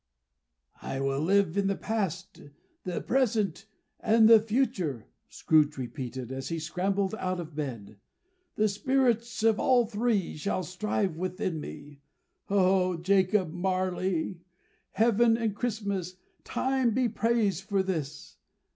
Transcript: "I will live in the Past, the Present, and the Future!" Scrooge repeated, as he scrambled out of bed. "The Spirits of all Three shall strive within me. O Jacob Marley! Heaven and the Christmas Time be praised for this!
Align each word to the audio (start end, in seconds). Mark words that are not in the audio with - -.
"I 0.81 0.99
will 0.99 1.19
live 1.19 1.55
in 1.59 1.67
the 1.67 1.75
Past, 1.75 2.41
the 2.85 3.01
Present, 3.01 3.67
and 3.99 4.27
the 4.27 4.39
Future!" 4.39 5.05
Scrooge 5.29 5.77
repeated, 5.77 6.31
as 6.31 6.49
he 6.49 6.57
scrambled 6.57 7.13
out 7.19 7.39
of 7.39 7.53
bed. 7.53 7.99
"The 8.55 8.67
Spirits 8.67 9.43
of 9.43 9.59
all 9.59 9.85
Three 9.85 10.35
shall 10.37 10.63
strive 10.63 11.17
within 11.17 11.59
me. 11.61 12.01
O 12.49 12.97
Jacob 12.97 13.53
Marley! 13.53 14.39
Heaven 14.93 15.37
and 15.37 15.51
the 15.51 15.55
Christmas 15.55 16.15
Time 16.43 16.95
be 16.95 17.07
praised 17.07 17.65
for 17.65 17.83
this! 17.83 18.37